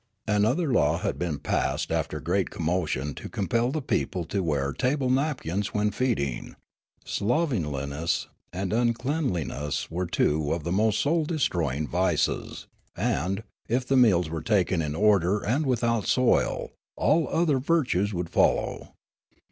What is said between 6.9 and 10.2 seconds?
slovenliness and uncleanliness were